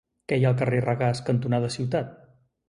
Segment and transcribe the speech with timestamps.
[0.31, 2.17] Què hi ha al carrer Regàs cantonada Ciutat?